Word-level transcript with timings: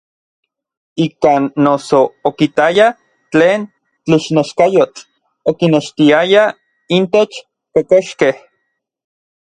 Ikan 1.03 1.43
noso 1.65 1.99
okitaya 2.29 2.87
tlen 3.31 3.61
tlixneskayotl 4.05 5.01
okinextiaya 5.51 6.43
intech 6.97 7.33
kokoxkej. 7.73 8.35